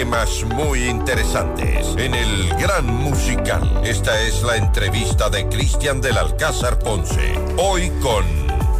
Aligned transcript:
temas 0.00 0.44
muy 0.44 0.88
interesantes 0.88 1.88
en 1.98 2.14
el 2.14 2.48
Gran 2.54 2.86
Musical. 2.86 3.82
Esta 3.84 4.18
es 4.22 4.42
la 4.42 4.56
entrevista 4.56 5.28
de 5.28 5.46
Cristian 5.50 6.00
del 6.00 6.16
Alcázar 6.16 6.78
Ponce. 6.78 7.34
Hoy 7.58 7.90
con... 8.00 8.24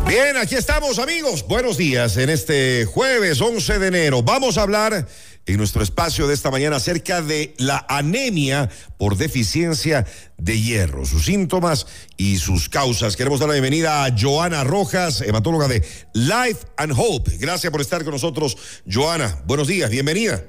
Bien, 0.07 0.39
aquí 0.39 0.54
estamos 0.54 0.98
amigos. 0.98 1.46
Buenos 1.46 1.77
días 1.77 2.17
en 2.17 2.30
este 2.30 2.86
jueves 2.86 3.39
11 3.39 3.79
de 3.80 3.89
enero. 3.89 4.22
Vamos 4.22 4.57
a 4.57 4.62
hablar 4.62 5.07
en 5.45 5.57
nuestro 5.59 5.82
espacio 5.82 6.27
de 6.27 6.32
esta 6.32 6.50
mañana 6.50 6.77
acerca 6.77 7.21
de 7.21 7.55
la 7.59 7.84
anemia 7.91 8.71
por 8.96 9.18
deficiencia 9.18 10.07
de 10.39 10.59
hierro, 10.59 11.05
sus 11.05 11.27
síntomas 11.27 11.87
y 12.16 12.39
sus 12.39 12.71
causas. 12.71 13.14
Queremos 13.14 13.41
dar 13.41 13.50
la 13.50 13.57
bienvenida 13.57 14.07
a 14.07 14.18
Joana 14.18 14.64
Rojas, 14.64 15.21
hematóloga 15.21 15.68
de 15.68 15.85
Life 16.14 16.61
and 16.79 16.94
Hope. 16.96 17.36
Gracias 17.36 17.71
por 17.71 17.82
estar 17.82 18.05
con 18.05 18.14
nosotros, 18.14 18.57
Joana. 18.91 19.43
Buenos 19.44 19.68
días, 19.68 19.91
bienvenida. 19.91 20.43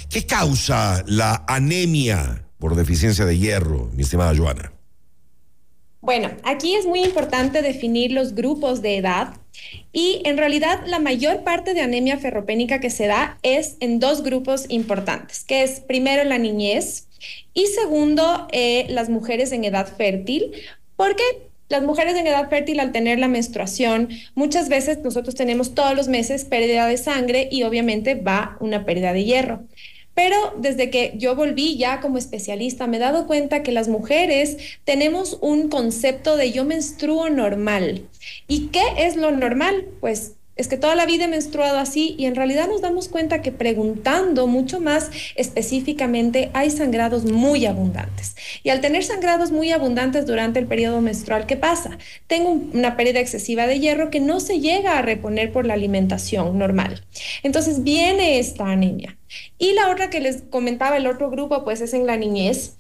¿Qué 0.09 0.25
causa 0.25 1.03
la 1.09 1.45
anemia 1.49 2.45
por 2.61 2.77
deficiencia 2.77 3.25
de 3.25 3.37
hierro, 3.37 3.91
mi 3.93 4.05
estimada 4.05 4.33
Joana? 4.37 4.71
Bueno, 6.03 6.33
aquí 6.43 6.75
es 6.75 6.85
muy 6.85 7.05
importante 7.05 7.63
definir 7.63 8.11
los 8.11 8.35
grupos 8.35 8.83
de 8.83 8.97
edad 8.97 9.35
y 9.93 10.21
en 10.25 10.37
realidad 10.37 10.81
la 10.85 10.99
mayor 10.99 11.45
parte 11.45 11.75
de 11.75 11.81
anemia 11.81 12.19
ferropénica 12.19 12.81
que 12.81 12.91
se 12.91 13.07
da 13.07 13.39
es 13.45 13.77
en 13.79 14.01
dos 14.01 14.25
grupos 14.25 14.67
importantes, 14.69 15.45
que 15.45 15.63
es 15.63 15.79
primero 15.79 16.25
la 16.25 16.39
niñez 16.39 17.07
y 17.55 17.67
segundo 17.67 18.49
eh, 18.51 18.87
las 18.89 19.11
mujeres 19.11 19.53
en 19.53 19.63
edad 19.63 19.87
fértil, 19.97 20.51
porque 20.97 21.23
las 21.69 21.85
mujeres 21.85 22.17
en 22.17 22.27
edad 22.27 22.51
fértil 22.51 22.81
al 22.81 22.91
tener 22.91 23.21
la 23.21 23.29
menstruación, 23.29 24.09
muchas 24.35 24.69
veces 24.69 24.99
nosotros 25.05 25.37
tenemos 25.37 25.73
todos 25.73 25.95
los 25.95 26.09
meses 26.09 26.45
pérdida 26.45 26.89
de 26.89 26.97
sangre 26.97 27.49
y 27.49 27.63
obviamente 27.63 28.17
va 28.17 28.57
una 28.59 28.85
pérdida 28.85 29.13
de 29.13 29.23
hierro. 29.23 29.63
Pero 30.15 30.37
desde 30.59 30.91
que 30.91 31.15
yo 31.17 31.35
volví 31.35 31.77
ya 31.77 32.01
como 32.01 32.19
especialista, 32.19 32.87
me 32.87 32.99
he 32.99 33.01
dado 33.01 33.27
cuenta 33.27 33.63
que 33.63 33.73
las 33.73 33.89
mujeres 33.89 34.57
tenemos 34.85 35.39
un 35.41 35.69
concepto 35.69 36.37
de 36.37 36.53
yo 36.53 36.65
menstruo 36.65 37.31
normal. 37.31 38.09
¿Y 38.47 38.69
qué 38.69 38.83
es 38.99 39.17
lo 39.17 39.31
normal? 39.31 39.87
Pues 40.01 40.33
es 40.55 40.69
que 40.69 40.77
toda 40.77 40.95
la 40.95 41.07
vida 41.07 41.25
he 41.25 41.29
menstruado 41.29 41.79
así 41.79 42.15
y 42.19 42.27
en 42.27 42.35
realidad 42.35 42.69
nos 42.69 42.83
damos 42.83 43.09
cuenta 43.09 43.41
que 43.41 43.53
preguntando 43.53 44.47
mucho 44.47 44.81
más 44.81 45.11
específicamente 45.35 46.51
hay 46.53 46.71
sangrados 46.71 47.25
muy 47.25 47.65
abundantes. 47.65 48.37
Y 48.63 48.69
al 48.69 48.83
tener 48.83 49.03
sangrados 49.03 49.51
muy 49.51 49.73
abundantes 49.73 50.27
durante 50.27 50.59
el 50.59 50.67
periodo 50.67 51.01
menstrual, 51.01 51.47
¿qué 51.47 51.57
pasa? 51.57 51.97
Tengo 52.27 52.51
una 52.51 52.99
pérdida 52.99 53.21
excesiva 53.21 53.67
de 53.67 53.81
hierro 53.81 54.11
que 54.11 54.21
no 54.21 54.41
se 54.41 54.61
llega 54.61 54.99
a 54.99 55.03
reponer 55.03 55.53
por 55.53 55.65
la 55.65 55.75
alimentación 55.75 56.59
normal. 56.59 57.03
Entonces 57.43 57.83
viene 57.83 58.39
esta 58.39 58.67
anemia. 58.67 59.17
Y 59.59 59.73
la 59.73 59.91
otra 59.91 60.11
que 60.11 60.21
les 60.21 60.43
comentaba, 60.43 60.97
el 60.97 61.07
otro 61.07 61.31
grupo, 61.31 61.65
pues 61.65 61.81
es 61.81 61.95
en 61.95 62.07
la 62.07 62.17
niñez 62.17 62.77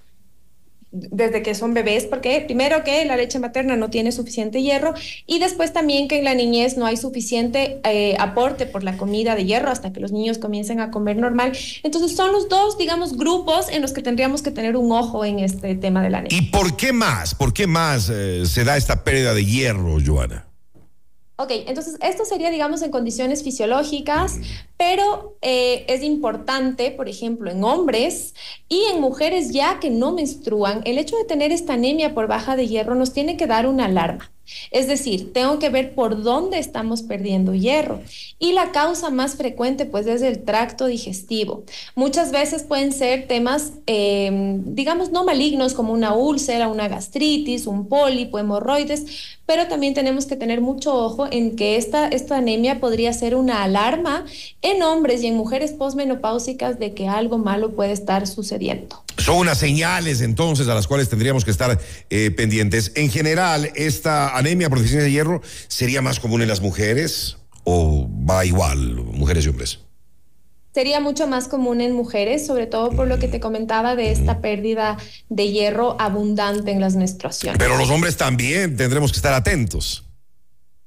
desde 0.92 1.42
que 1.42 1.54
son 1.54 1.72
bebés, 1.72 2.04
porque 2.04 2.42
primero 2.42 2.84
que 2.84 3.04
la 3.06 3.16
leche 3.16 3.38
materna 3.38 3.76
no 3.76 3.88
tiene 3.88 4.12
suficiente 4.12 4.60
hierro 4.60 4.92
y 5.26 5.38
después 5.38 5.72
también 5.72 6.06
que 6.06 6.18
en 6.18 6.24
la 6.24 6.34
niñez 6.34 6.76
no 6.76 6.84
hay 6.84 6.98
suficiente 6.98 7.80
eh, 7.84 8.14
aporte 8.18 8.66
por 8.66 8.84
la 8.84 8.98
comida 8.98 9.34
de 9.34 9.46
hierro 9.46 9.70
hasta 9.70 9.92
que 9.92 10.00
los 10.00 10.12
niños 10.12 10.36
comiencen 10.36 10.80
a 10.80 10.90
comer 10.90 11.16
normal. 11.16 11.52
Entonces 11.82 12.14
son 12.14 12.32
los 12.32 12.48
dos, 12.50 12.76
digamos, 12.76 13.16
grupos 13.16 13.70
en 13.70 13.80
los 13.80 13.92
que 13.92 14.02
tendríamos 14.02 14.42
que 14.42 14.50
tener 14.50 14.76
un 14.76 14.92
ojo 14.92 15.24
en 15.24 15.38
este 15.38 15.74
tema 15.76 16.02
de 16.02 16.10
la 16.10 16.18
anemia. 16.18 16.38
¿Y 16.38 16.42
por 16.42 16.76
qué 16.76 16.92
más? 16.92 17.34
¿Por 17.34 17.54
qué 17.54 17.66
más 17.66 18.10
eh, 18.12 18.44
se 18.44 18.64
da 18.64 18.76
esta 18.76 19.02
pérdida 19.02 19.32
de 19.32 19.46
hierro, 19.46 19.96
Joana? 20.04 20.51
Ok, 21.42 21.50
entonces 21.66 21.98
esto 22.02 22.24
sería, 22.24 22.52
digamos, 22.52 22.82
en 22.82 22.92
condiciones 22.92 23.42
fisiológicas, 23.42 24.38
pero 24.76 25.36
eh, 25.42 25.84
es 25.88 26.04
importante, 26.04 26.92
por 26.92 27.08
ejemplo, 27.08 27.50
en 27.50 27.64
hombres 27.64 28.34
y 28.68 28.84
en 28.92 29.00
mujeres 29.00 29.50
ya 29.50 29.80
que 29.80 29.90
no 29.90 30.12
menstruan, 30.12 30.82
el 30.84 30.98
hecho 30.98 31.16
de 31.16 31.24
tener 31.24 31.50
esta 31.50 31.72
anemia 31.72 32.14
por 32.14 32.28
baja 32.28 32.54
de 32.54 32.68
hierro 32.68 32.94
nos 32.94 33.12
tiene 33.12 33.36
que 33.36 33.48
dar 33.48 33.66
una 33.66 33.86
alarma. 33.86 34.31
Es 34.70 34.86
decir, 34.86 35.32
tengo 35.32 35.58
que 35.58 35.70
ver 35.70 35.94
por 35.94 36.22
dónde 36.22 36.58
estamos 36.58 37.02
perdiendo 37.02 37.54
hierro. 37.54 38.00
Y 38.38 38.52
la 38.52 38.72
causa 38.72 39.10
más 39.10 39.36
frecuente, 39.36 39.86
pues, 39.86 40.06
es 40.06 40.22
el 40.22 40.42
tracto 40.42 40.86
digestivo. 40.86 41.64
Muchas 41.94 42.32
veces 42.32 42.62
pueden 42.62 42.92
ser 42.92 43.26
temas, 43.28 43.72
em, 43.86 44.74
digamos, 44.74 45.10
no 45.10 45.24
malignos, 45.24 45.74
como 45.74 45.92
una 45.92 46.14
úlcera, 46.14 46.68
una 46.68 46.88
gastritis, 46.88 47.66
un 47.66 47.88
pólipo, 47.88 48.38
hemorroides, 48.38 49.04
pero 49.46 49.68
también 49.68 49.94
tenemos 49.94 50.26
que 50.26 50.36
tener 50.36 50.60
mucho 50.60 50.94
ojo 50.94 51.26
en 51.30 51.56
que 51.56 51.76
esta, 51.76 52.08
esta 52.08 52.36
anemia 52.38 52.80
podría 52.80 53.12
ser 53.12 53.34
una 53.34 53.62
alarma 53.62 54.24
en 54.62 54.82
hombres 54.82 55.22
y 55.22 55.26
en 55.26 55.36
mujeres 55.36 55.72
posmenopáusicas 55.72 56.78
de 56.78 56.94
que 56.94 57.08
algo 57.08 57.38
malo 57.38 57.72
puede 57.72 57.92
estar 57.92 58.26
sucediendo. 58.26 59.02
Son 59.22 59.36
unas 59.36 59.58
señales 59.58 60.20
entonces 60.20 60.68
a 60.68 60.74
las 60.74 60.86
cuales 60.86 61.08
tendríamos 61.08 61.44
que 61.44 61.50
estar 61.50 61.78
eh, 62.10 62.30
pendientes. 62.32 62.92
En 62.96 63.10
general, 63.10 63.70
esta 63.74 64.36
anemia 64.36 64.68
por 64.68 64.78
deficiencia 64.78 65.04
de 65.04 65.12
hierro 65.12 65.42
sería 65.68 66.02
más 66.02 66.18
común 66.18 66.42
en 66.42 66.48
las 66.48 66.60
mujeres 66.60 67.36
o 67.64 68.08
va 68.28 68.44
igual, 68.44 68.96
mujeres 68.96 69.46
y 69.46 69.48
hombres? 69.48 69.78
Sería 70.74 71.00
mucho 71.00 71.26
más 71.26 71.48
común 71.48 71.82
en 71.82 71.92
mujeres, 71.92 72.46
sobre 72.46 72.66
todo 72.66 72.90
por 72.90 73.06
lo 73.06 73.18
que 73.18 73.28
te 73.28 73.40
comentaba 73.40 73.94
de 73.94 74.10
esta 74.10 74.40
pérdida 74.40 74.96
de 75.28 75.50
hierro 75.50 76.00
abundante 76.00 76.70
en 76.70 76.80
las 76.80 76.96
menstruaciones. 76.96 77.58
Pero 77.58 77.76
los 77.76 77.90
hombres 77.90 78.16
también 78.16 78.76
tendremos 78.76 79.12
que 79.12 79.16
estar 79.16 79.34
atentos. 79.34 80.04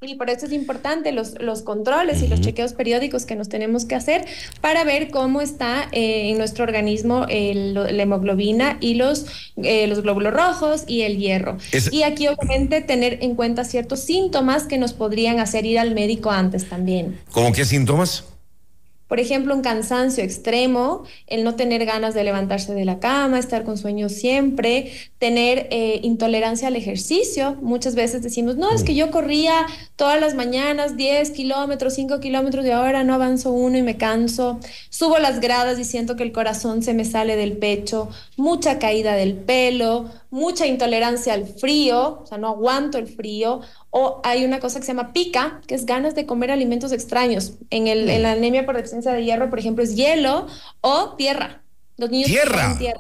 Y 0.10 0.16
por 0.16 0.30
eso 0.30 0.46
es 0.46 0.52
importante 0.52 1.12
los, 1.12 1.40
los 1.42 1.62
controles 1.62 2.22
y 2.22 2.28
los 2.28 2.42
chequeos 2.42 2.74
periódicos 2.74 3.26
que 3.26 3.36
nos 3.36 3.50
tenemos 3.50 3.86
que 3.86 3.96
hacer 3.96 4.26
para 4.62 4.84
ver 4.84 5.10
cómo 5.10 5.42
está 5.42 5.88
eh, 5.92 6.30
en 6.30 6.38
nuestro 6.38 6.64
organismo 6.64 7.26
la 7.28 8.04
hemoglobina 8.04 8.78
y 8.80 8.96
los, 8.96 9.26
eh, 9.58 9.88
los 9.88 10.02
glóbulos 10.02 10.34
rojos 10.34 10.84
y 10.88 11.02
el 11.02 11.18
hierro. 11.18 11.58
Y 11.92 12.04
aquí 12.04 12.28
obviamente 12.28 12.82
tener 12.82 13.20
en 13.22 13.36
cuenta 13.36 13.64
ciertos 13.64 14.02
síntomas 14.02 14.64
que 14.64 14.78
nos 14.78 14.94
podrían 14.94 15.40
hacer 15.40 15.66
ir 15.66 15.80
al 15.80 15.94
médico 15.94 16.32
antes 16.32 16.70
también. 16.70 17.20
¿Cómo 17.32 17.52
qué 17.52 17.66
síntomas? 17.66 18.24
Por 19.08 19.20
ejemplo, 19.20 19.54
un 19.54 19.62
cansancio 19.62 20.24
extremo, 20.24 21.04
el 21.28 21.44
no 21.44 21.56
tener 21.56 21.86
ganas 21.86 22.14
de 22.16 22.24
levantarse 22.24 22.74
de 22.74 22.86
la 22.86 23.00
cama, 23.00 23.38
estar 23.38 23.64
con 23.64 23.78
sueño 23.78 24.10
siempre, 24.10 24.92
tener 25.20 25.68
eh, 25.70 26.00
intolerancia 26.02 26.70
al 26.70 26.76
ejercicio. 26.76 27.56
Muchas 27.62 27.94
veces 27.94 28.24
decimos, 28.24 28.56
no, 28.56 28.72
es 28.72 28.84
que 28.84 28.96
yo 28.96 29.12
corría 29.12 29.68
todas 29.96 30.20
las 30.20 30.34
mañanas 30.34 30.98
10 30.98 31.32
kilómetros, 31.32 31.94
5 31.94 32.20
kilómetros 32.20 32.66
y 32.66 32.72
ahora 32.72 33.04
no 33.04 33.14
avanzo 33.14 33.52
uno 33.52 33.78
y 33.78 33.84
me 33.84 33.98
canso. 33.98 34.60
Subo 34.90 35.20
las 35.20 35.40
gradas 35.40 35.78
y 35.78 35.84
siento 35.84 36.16
que 36.16 36.24
el 36.24 36.32
corazón 36.32 36.82
se 36.82 36.94
me 36.94 37.06
sale 37.06 37.36
del 37.36 37.58
pecho, 37.58 38.10
mucha 38.38 38.80
caída 38.80 39.14
del 39.14 39.36
pelo, 39.36 40.10
mucha 40.36 40.68
intolerancia 40.68 41.34
al 41.34 41.48
frío, 41.48 42.20
o 42.24 42.26
sea, 42.26 42.38
no 42.38 42.50
aguanto 42.50 42.98
el 42.98 43.08
frío, 43.08 43.62
o 43.90 44.20
hay 44.26 44.44
una 44.44 44.60
cosa 44.60 44.80
que 44.80 44.86
se 44.86 44.92
llama 44.92 45.14
pica, 45.14 45.62
que 45.66 45.76
es 45.76 45.86
ganas 45.86 46.14
de 46.14 46.26
comer 46.26 46.52
alimentos 46.52 46.92
extraños. 46.92 47.54
En, 47.70 47.88
el, 47.88 48.10
en 48.10 48.24
la 48.24 48.34
anemia 48.34 48.66
por 48.66 48.76
deficiencia 48.76 49.14
de 49.14 49.24
hierro, 49.24 49.50
por 49.50 49.60
ejemplo, 49.60 49.82
es 49.82 49.96
hielo 49.96 50.48
o 50.82 51.16
tierra. 51.16 51.64
Los 51.96 52.10
niños 52.10 52.28
tierra. 52.28 52.76
tierra. 52.78 53.00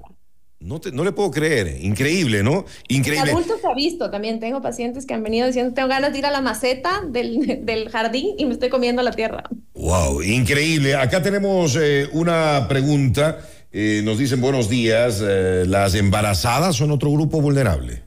No, 0.61 0.79
no 0.93 1.03
le 1.03 1.11
puedo 1.11 1.29
creer, 1.29 1.77
increíble, 1.81 2.41
¿no? 2.41 2.63
Increíble. 2.87 3.31
En 3.31 3.35
adultos 3.35 3.59
se 3.59 3.67
ha 3.67 3.73
visto 3.73 4.09
también, 4.09 4.39
tengo 4.39 4.61
pacientes 4.61 5.05
que 5.05 5.13
han 5.13 5.21
venido 5.21 5.45
diciendo, 5.45 5.73
tengo 5.73 5.89
ganas 5.89 6.13
de 6.13 6.19
ir 6.19 6.25
a 6.25 6.31
la 6.31 6.39
maceta 6.39 7.03
del, 7.05 7.65
del 7.65 7.89
jardín 7.89 8.29
y 8.37 8.45
me 8.45 8.53
estoy 8.53 8.69
comiendo 8.69 9.01
la 9.03 9.11
tierra. 9.11 9.43
Wow, 9.73 10.21
increíble. 10.21 10.95
Acá 10.95 11.21
tenemos 11.21 11.75
eh, 11.75 12.07
una 12.13 12.65
pregunta 12.69 13.39
eh, 13.77 14.01
nos 14.03 14.17
dicen 14.17 14.39
buenos 14.39 14.69
días, 14.69 15.21
eh, 15.21 15.65
¿las 15.67 15.95
embarazadas 15.95 16.77
son 16.77 16.91
otro 16.91 17.11
grupo 17.11 17.41
vulnerable? 17.41 18.03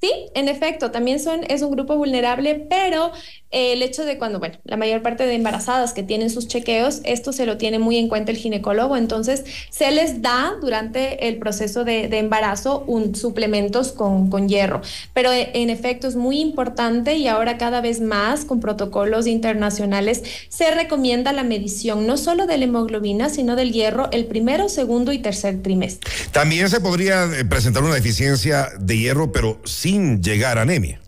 Sí, 0.00 0.10
en 0.34 0.48
efecto, 0.48 0.90
también 0.90 1.20
son, 1.20 1.40
es 1.48 1.62
un 1.62 1.70
grupo 1.70 1.96
vulnerable, 1.96 2.66
pero 2.68 3.12
el 3.50 3.82
hecho 3.82 4.04
de 4.04 4.16
cuando, 4.16 4.38
bueno, 4.38 4.58
la 4.64 4.76
mayor 4.76 5.02
parte 5.02 5.26
de 5.26 5.34
embarazadas 5.34 5.92
que 5.92 6.02
tienen 6.02 6.30
sus 6.30 6.48
chequeos, 6.48 7.00
esto 7.04 7.32
se 7.32 7.44
lo 7.44 7.58
tiene 7.58 7.78
muy 7.78 7.98
en 7.98 8.08
cuenta 8.08 8.32
el 8.32 8.38
ginecólogo, 8.38 8.96
entonces 8.96 9.44
se 9.70 9.90
les 9.90 10.22
da 10.22 10.54
durante 10.60 11.28
el 11.28 11.38
proceso 11.38 11.84
de, 11.84 12.04
embarazo 12.16 12.86
suplementos 13.14 13.92
con, 13.92 14.30
con 14.30 14.48
hierro, 14.48 14.80
pero 15.12 15.30
en 15.32 15.70
efecto 15.70 16.08
es 16.08 16.16
muy 16.16 16.40
importante 16.40 17.16
y 17.16 17.28
ahora 17.28 17.58
cada 17.58 17.80
vez 17.80 18.00
más 18.00 18.44
con 18.44 18.60
protocolos 18.60 19.26
internacionales 19.26 20.22
se 20.48 20.70
recomienda 20.70 21.32
la 21.32 21.42
medición 21.42 22.06
no 22.06 22.16
solo 22.16 22.46
de 22.46 22.56
la 22.56 22.64
hemoglobina, 22.64 23.28
sino 23.28 23.56
del 23.56 23.72
hierro 23.72 24.08
el 24.12 24.26
primero, 24.26 24.68
segundo 24.68 25.12
y 25.12 25.18
tercer 25.18 25.62
trimestre. 25.62 26.10
También 26.30 26.70
se 26.70 26.80
podría 26.80 27.24
eh, 27.24 27.44
presentar 27.44 27.82
una 27.82 27.94
deficiencia 27.94 28.68
de 28.78 28.96
hierro, 28.96 29.32
pero 29.32 29.60
sin 29.64 30.21
llegar 30.22 30.58
a 30.58 30.62
anemia. 30.62 31.00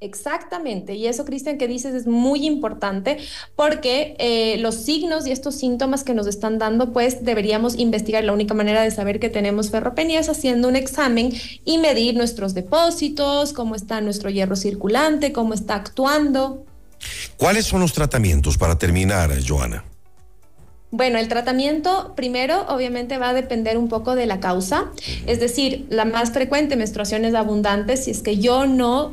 Exactamente, 0.00 0.94
y 0.94 1.08
eso, 1.08 1.24
Cristian, 1.24 1.58
que 1.58 1.66
dices 1.66 1.92
es 1.92 2.06
muy 2.06 2.46
importante 2.46 3.18
porque 3.56 4.14
eh, 4.20 4.56
los 4.58 4.76
signos 4.76 5.26
y 5.26 5.32
estos 5.32 5.56
síntomas 5.56 6.04
que 6.04 6.14
nos 6.14 6.28
están 6.28 6.60
dando, 6.60 6.92
pues 6.92 7.24
deberíamos 7.24 7.76
investigar. 7.76 8.22
La 8.22 8.32
única 8.32 8.54
manera 8.54 8.82
de 8.82 8.92
saber 8.92 9.18
que 9.18 9.28
tenemos 9.28 9.70
ferropenia 9.70 10.20
es 10.20 10.28
haciendo 10.28 10.68
un 10.68 10.76
examen 10.76 11.32
y 11.64 11.78
medir 11.78 12.14
nuestros 12.14 12.54
depósitos, 12.54 13.52
cómo 13.52 13.74
está 13.74 14.00
nuestro 14.00 14.30
hierro 14.30 14.54
circulante, 14.54 15.32
cómo 15.32 15.52
está 15.52 15.74
actuando. 15.74 16.64
¿Cuáles 17.36 17.66
son 17.66 17.80
los 17.80 17.92
tratamientos 17.92 18.56
para 18.56 18.78
terminar, 18.78 19.32
Joana? 19.44 19.84
Bueno, 20.90 21.18
el 21.18 21.28
tratamiento 21.28 22.14
primero 22.16 22.64
obviamente 22.68 23.18
va 23.18 23.30
a 23.30 23.34
depender 23.34 23.76
un 23.76 23.88
poco 23.88 24.14
de 24.14 24.24
la 24.24 24.40
causa, 24.40 24.90
es 25.26 25.38
decir, 25.38 25.86
la 25.90 26.06
más 26.06 26.32
frecuente 26.32 26.76
menstruaciones 26.76 27.34
abundantes, 27.34 28.04
si 28.04 28.10
es 28.10 28.22
que 28.22 28.38
yo 28.38 28.66
no 28.66 29.12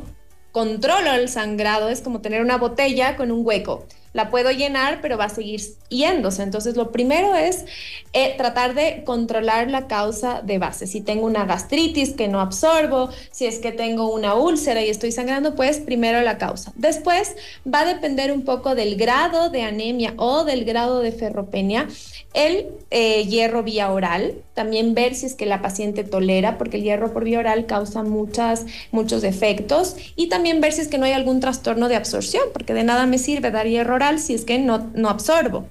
controlo 0.52 1.12
el 1.12 1.28
sangrado, 1.28 1.90
es 1.90 2.00
como 2.00 2.22
tener 2.22 2.40
una 2.40 2.56
botella 2.56 3.16
con 3.16 3.30
un 3.30 3.44
hueco 3.44 3.84
la 4.16 4.30
puedo 4.30 4.50
llenar, 4.50 5.00
pero 5.02 5.18
va 5.18 5.26
a 5.26 5.28
seguir 5.28 5.60
yéndose. 5.90 6.42
Entonces, 6.42 6.74
lo 6.74 6.90
primero 6.90 7.36
es 7.36 7.66
eh, 8.14 8.34
tratar 8.38 8.74
de 8.74 9.04
controlar 9.04 9.70
la 9.70 9.86
causa 9.88 10.40
de 10.40 10.58
base. 10.58 10.86
Si 10.86 11.02
tengo 11.02 11.26
una 11.26 11.44
gastritis 11.44 12.12
que 12.12 12.26
no 12.26 12.40
absorbo, 12.40 13.10
si 13.30 13.44
es 13.44 13.58
que 13.58 13.72
tengo 13.72 14.08
una 14.08 14.34
úlcera 14.34 14.82
y 14.82 14.88
estoy 14.88 15.12
sangrando, 15.12 15.54
pues 15.54 15.80
primero 15.80 16.22
la 16.22 16.38
causa. 16.38 16.72
Después 16.76 17.36
va 17.72 17.80
a 17.80 17.84
depender 17.84 18.32
un 18.32 18.42
poco 18.42 18.74
del 18.74 18.96
grado 18.96 19.50
de 19.50 19.62
anemia 19.62 20.14
o 20.16 20.44
del 20.44 20.64
grado 20.64 21.00
de 21.00 21.12
ferropenia, 21.12 21.86
el 22.32 22.68
eh, 22.90 23.24
hierro 23.26 23.62
vía 23.62 23.90
oral, 23.90 24.34
también 24.54 24.94
ver 24.94 25.14
si 25.14 25.26
es 25.26 25.34
que 25.34 25.46
la 25.46 25.60
paciente 25.60 26.04
tolera, 26.04 26.56
porque 26.56 26.78
el 26.78 26.84
hierro 26.84 27.12
por 27.12 27.24
vía 27.24 27.38
oral 27.38 27.66
causa 27.66 28.02
muchas, 28.02 28.64
muchos 28.92 29.24
efectos, 29.24 29.96
y 30.16 30.28
también 30.28 30.60
ver 30.60 30.72
si 30.72 30.80
es 30.82 30.88
que 30.88 30.98
no 30.98 31.04
hay 31.04 31.12
algún 31.12 31.40
trastorno 31.40 31.88
de 31.88 31.96
absorción, 31.96 32.44
porque 32.52 32.74
de 32.74 32.84
nada 32.84 33.06
me 33.06 33.18
sirve 33.18 33.50
dar 33.50 33.66
hierro 33.66 33.94
oral 33.94 34.05
si 34.18 34.34
es 34.34 34.44
que 34.44 34.58
no, 34.58 34.90
no 34.94 35.08
absorbo. 35.08 35.66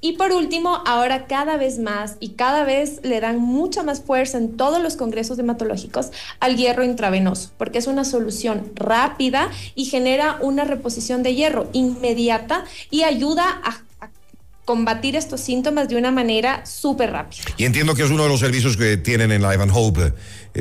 Y 0.00 0.12
por 0.12 0.32
último, 0.32 0.82
ahora 0.86 1.26
cada 1.26 1.58
vez 1.58 1.78
más 1.78 2.16
y 2.20 2.30
cada 2.30 2.64
vez 2.64 3.00
le 3.02 3.20
dan 3.20 3.38
mucha 3.38 3.82
más 3.82 4.00
fuerza 4.00 4.38
en 4.38 4.56
todos 4.56 4.82
los 4.82 4.96
congresos 4.96 5.38
hematológicos 5.38 6.10
al 6.40 6.56
hierro 6.56 6.84
intravenoso, 6.84 7.50
porque 7.58 7.78
es 7.78 7.86
una 7.86 8.04
solución 8.04 8.72
rápida 8.76 9.50
y 9.74 9.84
genera 9.84 10.38
una 10.40 10.64
reposición 10.64 11.22
de 11.22 11.34
hierro 11.34 11.68
inmediata 11.72 12.64
y 12.90 13.02
ayuda 13.02 13.60
a 13.62 13.80
combatir 14.64 15.16
estos 15.16 15.40
síntomas 15.40 15.88
de 15.88 15.96
una 15.96 16.12
manera 16.12 16.64
súper 16.64 17.10
rápida. 17.10 17.42
Y 17.56 17.64
entiendo 17.64 17.94
que 17.94 18.04
es 18.04 18.10
uno 18.10 18.22
de 18.22 18.28
los 18.28 18.40
servicios 18.40 18.76
que 18.76 18.96
tienen 18.96 19.32
en 19.32 19.42
Live 19.42 19.62
and 19.62 19.72
Hope 19.74 20.14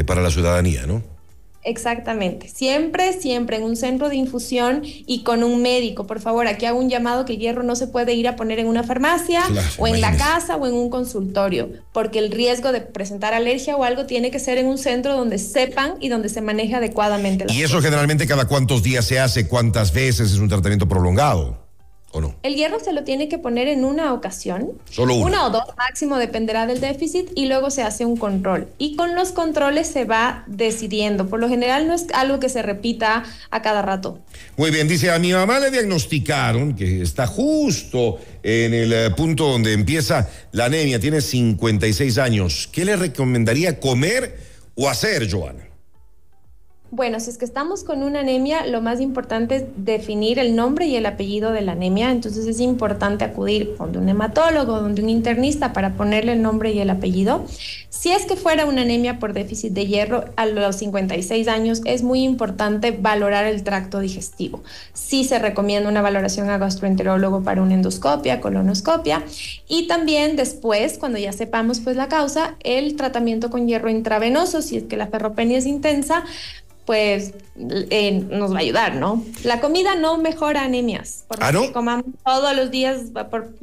para 0.06 0.22
la 0.22 0.32
ciudadanía, 0.32 0.86
¿no? 0.86 1.04
Exactamente. 1.64 2.48
Siempre, 2.48 3.14
siempre 3.14 3.58
en 3.58 3.64
un 3.64 3.76
centro 3.76 4.10
de 4.10 4.16
infusión 4.16 4.82
y 4.84 5.24
con 5.24 5.44
un 5.44 5.62
médico. 5.62 6.08
Por 6.08 6.20
favor, 6.22 6.48
aquí 6.48 6.66
hago 6.66 6.80
un 6.80 6.90
llamado 6.90 7.26
que 7.26 7.34
el 7.34 7.40
hierro 7.40 7.64
no 7.64 7.76
se 7.76 7.88
puede 7.88 8.14
ir 8.14 8.28
a 8.28 8.36
poner 8.36 8.60
en 8.60 8.68
una 8.68 8.84
farmacia 8.84 9.44
o 9.78 9.88
en 9.88 10.00
la 10.00 10.16
casa 10.16 10.56
o 10.56 10.66
en 10.68 10.74
un 10.74 10.90
consultorio, 10.90 11.70
porque 11.92 12.20
el 12.20 12.32
riesgo 12.32 12.72
de 12.72 12.82
presentar 12.82 13.34
alergia 13.34 13.76
o 13.76 13.84
algo 13.84 14.06
tiene 14.06 14.32
que 14.32 14.40
ser 14.40 14.58
en 14.58 14.68
un 14.68 14.78
centro 14.78 15.16
donde 15.16 15.38
sepan 15.38 15.96
y 16.00 16.10
donde 16.10 16.30
se 16.30 16.42
maneje 16.42 16.76
adecuadamente. 16.76 17.46
¿Y 17.50 17.64
eso 17.64 17.82
generalmente 17.82 18.26
cada 18.26 18.46
cuántos 18.46 18.82
días 18.82 19.06
se 19.06 19.20
hace? 19.20 19.48
¿Cuántas 19.48 19.92
veces 19.94 20.32
es 20.32 20.40
un 20.40 20.48
tratamiento 20.48 20.88
prolongado? 20.88 21.69
El 22.42 22.56
hierro 22.56 22.80
se 22.80 22.92
lo 22.92 23.04
tiene 23.04 23.30
que 23.30 23.38
poner 23.38 23.68
en 23.68 23.86
una 23.86 24.14
ocasión. 24.14 24.72
Solo 24.90 25.16
una. 25.16 25.26
Una 25.26 25.46
o 25.46 25.50
dos 25.52 25.64
máximo, 25.78 26.18
dependerá 26.18 26.66
del 26.66 26.80
déficit, 26.80 27.30
y 27.36 27.46
luego 27.46 27.70
se 27.70 27.84
hace 27.84 28.06
un 28.06 28.18
control. 28.18 28.68
Y 28.78 28.96
con 28.96 29.16
los 29.16 29.32
controles 29.32 29.88
se 29.88 30.06
va 30.06 30.44
decidiendo. 30.48 31.28
Por 31.28 31.40
lo 31.40 31.48
general 31.48 31.88
no 31.88 31.94
es 31.94 32.08
algo 32.14 32.40
que 32.40 32.50
se 32.50 32.62
repita 32.62 33.24
a 33.52 33.62
cada 33.62 33.82
rato. 33.82 34.20
Muy 34.58 34.72
bien, 34.72 34.88
dice, 34.88 35.12
a 35.12 35.20
mi 35.20 35.34
mamá 35.34 35.60
le 35.60 35.70
diagnosticaron 35.70 36.76
que 36.76 37.02
está 37.02 37.28
justo 37.28 38.20
en 38.42 38.74
el 38.74 38.92
eh, 38.92 39.10
punto 39.12 39.48
donde 39.48 39.74
empieza 39.74 40.30
la 40.52 40.66
anemia, 40.66 41.00
tiene 41.00 41.22
56 41.22 42.18
años. 42.18 42.70
¿Qué 42.72 42.86
le 42.86 42.96
recomendaría 42.96 43.80
comer 43.80 44.40
o 44.76 44.90
hacer, 44.90 45.30
Joana? 45.30 45.69
Bueno, 46.92 47.20
si 47.20 47.30
es 47.30 47.38
que 47.38 47.46
estamos 47.46 47.84
con 47.84 48.02
una 48.02 48.22
anemia, 48.22 48.66
lo 48.66 48.82
más 48.82 49.00
importante 49.00 49.56
es 49.58 49.64
definir 49.78 50.40
el 50.40 50.56
nombre 50.56 50.88
y 50.88 50.96
el 50.96 51.06
apellido 51.06 51.52
de 51.52 51.62
la 51.62 51.74
anemia. 51.74 52.10
Entonces 52.10 52.48
es 52.48 52.60
importante 52.60 53.24
acudir 53.24 53.76
donde 53.78 54.00
un 54.00 54.10
hematólogo, 54.10 54.82
donde 54.82 55.04
un 55.04 55.10
internista 55.10 55.72
para 55.72 55.94
ponerle 55.94 56.32
el 56.32 56.42
nombre 56.42 56.72
y 56.72 56.80
el 56.80 56.90
apellido. 56.90 57.46
Si 57.90 58.10
es 58.10 58.26
que 58.26 58.36
fuera 58.36 58.66
una 58.66 58.82
anemia 58.82 59.20
por 59.20 59.34
déficit 59.34 59.72
de 59.74 59.86
hierro 59.86 60.26
a 60.36 60.48
los 60.48 60.78
56 60.78 61.48
años, 61.48 61.82
es 61.86 62.02
muy 62.02 62.24
importante 62.24 62.90
valorar 62.92 63.46
el 63.46 63.64
tracto 63.64 64.00
digestivo. 64.00 64.64
Sí 64.94 65.26
se 65.26 65.38
recomienda 65.38 65.90
una 65.90 66.02
valoración 66.02 66.50
a 66.50 66.58
gastroenterólogo 66.58 67.44
para 67.44 67.62
una 67.62 67.76
endoscopia, 67.76 68.42
colonoscopia 68.42 69.24
y 69.68 69.88
también 69.88 70.36
después, 70.36 70.98
cuando 70.98 71.20
ya 71.20 71.34
sepamos 71.34 71.82
pues 71.82 71.96
la 71.96 72.08
causa, 72.08 72.56
el 72.64 72.96
tratamiento 72.96 73.52
con 73.52 73.68
hierro 73.68 73.90
intravenoso, 73.90 74.64
si 74.64 74.78
es 74.78 74.86
que 74.86 74.98
la 74.98 75.08
ferropenia 75.08 75.60
es 75.60 75.68
intensa, 75.68 76.24
pues 76.90 77.36
eh, 77.92 78.26
nos 78.32 78.52
va 78.52 78.58
a 78.58 78.62
ayudar, 78.62 78.96
¿no? 78.96 79.24
La 79.44 79.62
comida 79.62 79.94
no 79.94 80.18
mejora 80.18 80.64
anemias. 80.64 81.24
Por 81.28 81.38
¿Ah, 81.40 81.52
no? 81.52 81.72
comamos 81.72 82.06
todos 82.26 82.56
los 82.56 82.72
días 82.72 83.12
por 83.30 83.54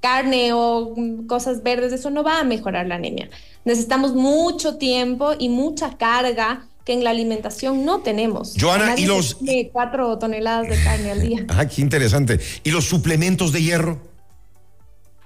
carne 0.00 0.52
o 0.54 0.92
cosas 1.28 1.62
verdes, 1.62 1.92
eso 1.92 2.10
no 2.10 2.24
va 2.24 2.40
a 2.40 2.42
mejorar 2.42 2.88
la 2.88 2.96
anemia. 2.96 3.30
Necesitamos 3.64 4.14
mucho 4.14 4.76
tiempo 4.76 5.34
y 5.38 5.50
mucha 5.50 5.96
carga 5.96 6.66
que 6.84 6.94
en 6.94 7.04
la 7.04 7.10
alimentación 7.10 7.84
no 7.84 8.00
tenemos. 8.00 8.56
Joana, 8.60 8.98
y 8.98 9.06
los... 9.06 9.36
Cuatro 9.70 10.18
toneladas 10.18 10.68
de 10.68 10.82
carne 10.82 11.12
al 11.12 11.20
día. 11.20 11.46
Ah, 11.50 11.68
qué 11.68 11.80
interesante. 11.80 12.40
¿Y 12.64 12.72
los 12.72 12.86
suplementos 12.86 13.52
de 13.52 13.62
hierro? 13.62 14.00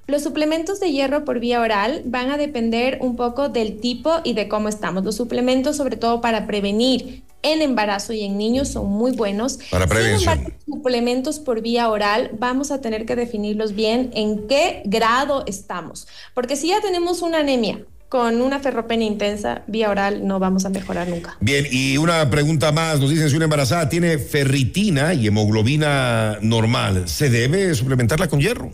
Los 0.07 0.23
suplementos 0.23 0.81
de 0.81 0.93
hierro 0.93 1.25
por 1.25 1.41
vía 1.41 1.63
oral 1.63 2.03
van 2.05 2.31
a 2.31 2.37
depender 2.37 2.99
un 3.01 3.17
poco 3.17 3.49
del 3.49 3.81
tipo 3.81 4.21
y 4.23 4.35
de 4.35 4.49
cómo 4.49 4.69
estamos. 4.69 5.03
Los 5.03 5.17
suplementos, 5.17 5.79
sobre 5.79 5.97
todo 5.97 6.21
para 6.21 6.47
prevenir 6.47 7.23
en 7.43 7.63
embarazo 7.63 8.13
y 8.13 8.25
en 8.25 8.37
niños 8.37 8.69
son 8.69 8.87
muy 8.87 9.13
buenos. 9.13 9.59
Para 9.71 9.87
prevención. 9.87 10.45
Sin 10.65 10.75
suplementos 10.75 11.39
por 11.39 11.63
vía 11.63 11.89
oral, 11.89 12.31
vamos 12.39 12.71
a 12.71 12.81
tener 12.81 13.07
que 13.07 13.17
definirlos 13.17 13.75
bien 13.75 14.11
en 14.15 14.47
qué 14.49 14.83
grado 14.85 15.45
estamos. 15.47 16.07
Porque 16.35 16.57
si 16.57 16.69
ya 16.69 16.81
tenemos 16.81 17.23
una 17.23 17.39
anemia 17.39 17.85
con 18.09 18.41
una 18.41 18.59
ferropenia 18.59 19.07
intensa, 19.07 19.63
vía 19.67 19.91
oral, 19.91 20.27
no 20.27 20.39
vamos 20.39 20.65
a 20.65 20.71
mejorar 20.71 21.09
nunca. 21.09 21.37
Bien, 21.41 21.67
y 21.71 21.99
una 21.99 22.29
pregunta 22.31 22.73
más. 22.73 23.01
Nos 23.01 23.11
dicen 23.11 23.29
si 23.29 23.37
una 23.37 23.45
embarazada 23.45 23.89
tiene 23.89 24.19
ferritina 24.19 25.13
y 25.15 25.27
hemoglobina 25.27 26.39
normal, 26.41 27.09
¿se 27.09 27.29
debe 27.29 27.75
suplementarla 27.75 28.29
con 28.29 28.41
hierro? 28.41 28.73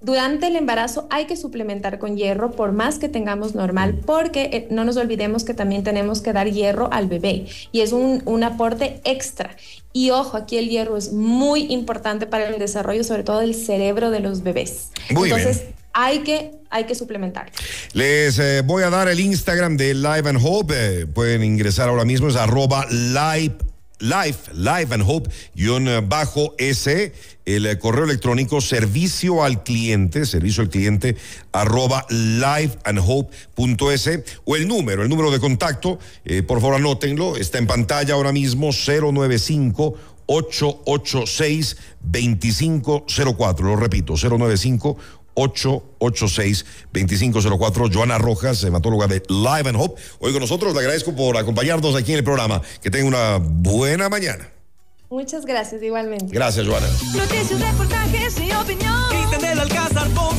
Durante 0.00 0.46
el 0.46 0.54
embarazo 0.54 1.08
hay 1.10 1.26
que 1.26 1.36
suplementar 1.36 1.98
con 1.98 2.16
hierro 2.16 2.52
por 2.52 2.70
más 2.70 2.98
que 3.00 3.08
tengamos 3.08 3.56
normal, 3.56 3.98
porque 4.06 4.44
eh, 4.52 4.68
no 4.70 4.84
nos 4.84 4.96
olvidemos 4.96 5.42
que 5.42 5.54
también 5.54 5.82
tenemos 5.82 6.20
que 6.20 6.32
dar 6.32 6.48
hierro 6.48 6.88
al 6.92 7.08
bebé 7.08 7.46
y 7.72 7.80
es 7.80 7.92
un, 7.92 8.44
aporte 8.44 9.00
extra. 9.04 9.56
Y 9.92 10.10
ojo, 10.10 10.36
aquí 10.36 10.56
el 10.56 10.68
hierro 10.68 10.96
es 10.96 11.12
muy 11.12 11.72
importante 11.72 12.26
para 12.26 12.48
el 12.48 12.58
desarrollo, 12.60 13.02
sobre 13.02 13.24
todo 13.24 13.40
del 13.40 13.56
cerebro 13.56 14.10
de 14.12 14.20
los 14.20 14.44
bebés. 14.44 14.90
Muy 15.10 15.30
Entonces, 15.30 15.64
hay 15.92 16.20
que, 16.20 16.52
hay 16.70 16.84
que 16.84 16.94
suplementar. 16.94 17.50
Les 17.92 18.38
eh, 18.38 18.62
voy 18.64 18.84
a 18.84 18.90
dar 18.90 19.08
el 19.08 19.18
Instagram 19.18 19.76
de 19.76 19.94
Live 19.94 20.28
and 20.28 20.38
Hope. 20.40 20.74
Eh, 20.76 21.06
pueden 21.06 21.42
ingresar 21.42 21.88
ahora 21.88 22.04
mismo, 22.04 22.28
es 22.28 22.36
arroba 22.36 22.86
live 22.88 23.56
Life, 24.00 24.52
Live 24.54 24.94
and 24.94 25.04
Hope, 25.06 25.30
guion 25.54 25.86
eh, 25.88 26.00
bajo 26.00 26.54
S, 26.58 27.12
el 27.44 27.66
eh, 27.66 27.78
correo 27.78 28.04
electrónico 28.04 28.60
servicio 28.60 29.42
al 29.42 29.64
cliente, 29.64 30.24
servicio 30.24 30.62
al 30.62 30.70
cliente, 30.70 31.16
arroba 31.52 32.06
liveandhope.es, 32.08 34.10
o 34.44 34.56
el 34.56 34.68
número, 34.68 35.02
el 35.02 35.08
número 35.08 35.30
de 35.30 35.40
contacto, 35.40 35.98
eh, 36.24 36.42
por 36.42 36.60
favor 36.60 36.76
anótenlo, 36.76 37.36
está 37.36 37.58
en 37.58 37.66
pantalla 37.66 38.14
ahora 38.14 38.32
mismo, 38.32 38.70
095 38.70 39.94
886 40.26 41.76
2504, 42.02 43.66
lo 43.66 43.76
repito, 43.76 44.14
095 44.14 44.98
886-2504. 45.38 47.92
Joana 47.92 48.18
Rojas, 48.18 48.64
hematóloga 48.64 49.06
de 49.06 49.22
Live 49.28 49.68
and 49.68 49.80
Hope. 49.80 50.00
Hoy 50.20 50.32
con 50.32 50.40
nosotros, 50.40 50.74
le 50.74 50.80
agradezco 50.80 51.14
por 51.14 51.36
acompañarnos 51.36 51.94
aquí 51.94 52.10
en 52.12 52.18
el 52.18 52.24
programa. 52.24 52.60
Que 52.82 52.90
tenga 52.90 53.06
una 53.06 53.38
buena 53.40 54.08
mañana. 54.08 54.48
Muchas 55.10 55.46
gracias, 55.46 55.82
igualmente. 55.82 56.26
Gracias, 56.28 56.66
Joana. 56.66 56.86
Noticias, 57.14 57.60
reportajes 57.60 58.38
y 58.40 58.52
opinión. 58.52 58.94
Cristian 59.08 59.40
del 59.40 59.60
Alcázar 59.60 60.08